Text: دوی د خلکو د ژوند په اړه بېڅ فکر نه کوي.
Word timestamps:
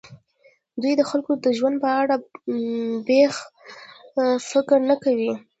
دوی 0.81 0.93
د 0.97 1.01
خلکو 1.09 1.31
د 1.43 1.45
ژوند 1.57 1.75
په 1.83 1.89
اړه 2.01 2.15
بېڅ 3.07 3.33
فکر 4.49 4.77
نه 4.89 4.95
کوي. 5.03 5.31